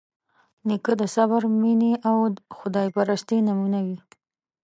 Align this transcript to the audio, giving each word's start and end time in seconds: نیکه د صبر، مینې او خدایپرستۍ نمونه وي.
نیکه 0.67 0.93
د 1.01 1.03
صبر، 1.15 1.41
مینې 1.61 1.93
او 2.07 2.17
خدایپرستۍ 2.57 3.39
نمونه 3.47 3.79
وي. 3.85 3.97